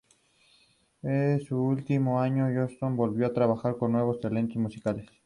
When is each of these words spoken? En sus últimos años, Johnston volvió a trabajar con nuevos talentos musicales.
En 1.03 1.39
sus 1.41 1.59
últimos 1.59 2.23
años, 2.23 2.49
Johnston 2.55 2.97
volvió 2.97 3.27
a 3.27 3.33
trabajar 3.33 3.77
con 3.77 3.91
nuevos 3.91 4.19
talentos 4.19 4.57
musicales. 4.57 5.07